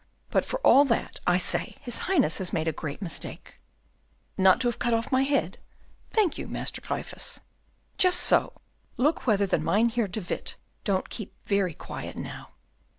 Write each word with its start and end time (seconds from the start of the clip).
But, 0.31 0.45
for 0.45 0.59
all 0.61 0.83
that, 0.85 1.19
I 1.27 1.37
say 1.37 1.75
his 1.79 1.99
Highness 2.09 2.39
has 2.39 2.51
made 2.51 2.67
a 2.67 2.71
great 2.71 3.03
mistake." 3.03 3.59
"Not 4.35 4.59
to 4.61 4.67
have 4.67 4.79
cut 4.79 4.95
off 4.95 5.11
my 5.11 5.21
head? 5.21 5.59
thank 6.11 6.39
you, 6.39 6.47
Master 6.47 6.81
Gryphus." 6.81 7.39
"Just 7.99 8.19
so, 8.21 8.53
look 8.97 9.27
whether 9.27 9.45
the 9.45 9.59
Mynheer 9.59 10.07
de 10.07 10.19
Witt 10.21 10.55
don't 10.83 11.11
keep 11.11 11.35
very 11.45 11.75
quiet 11.75 12.17
now." 12.17 12.49